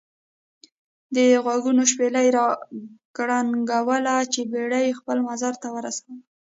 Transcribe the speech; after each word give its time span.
دغوږونو 1.15 1.83
شپېلۍ 1.91 2.27
را 2.35 2.45
کرنګوله 3.15 4.15
چې 4.33 4.41
بېړۍ 4.51 4.87
خپل 4.99 5.17
منزل 5.27 5.53
ته 5.61 5.67
ورسول. 5.75 6.17